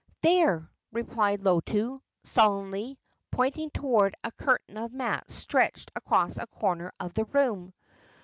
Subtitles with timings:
[0.23, 2.97] "There," replied Lotu, sullenly,
[3.29, 7.71] pointing toward a curtain of mats stretched across a corner of the room.